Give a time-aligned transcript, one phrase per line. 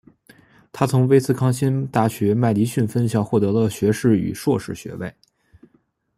[0.71, 5.13] 他从威斯康辛大学麦迪逊分校获得学士与硕士学位。